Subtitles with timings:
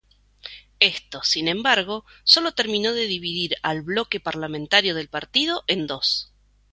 [0.79, 6.33] Esto, sin embargo, solo terminó de dividir al bloque parlamentario del partido en dos.